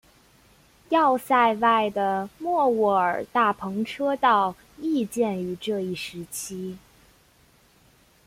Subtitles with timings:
[0.89, 6.79] 要塞外的莫卧尔大篷车道亦建于这一时期。